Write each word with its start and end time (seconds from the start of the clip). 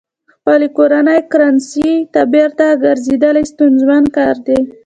خپلې 0.33 0.67
کورنۍ 0.77 1.19
کرنسۍ 1.31 1.91
ته 2.13 2.21
بېرته 2.33 2.65
ګرځېدل 2.83 3.35
ستونزمن 3.51 4.03
کار 4.17 4.35
دی. 4.47 4.59